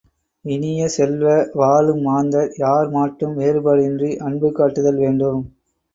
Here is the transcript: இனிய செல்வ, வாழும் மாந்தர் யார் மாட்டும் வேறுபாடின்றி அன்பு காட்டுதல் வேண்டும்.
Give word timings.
இனிய 0.45 0.85
செல்வ, 0.87 1.25
வாழும் 1.53 2.01
மாந்தர் 2.01 2.49
யார் 2.57 2.89
மாட்டும் 2.89 3.37
வேறுபாடின்றி 3.37 4.11
அன்பு 4.27 4.51
காட்டுதல் 4.53 4.99
வேண்டும். 4.99 5.41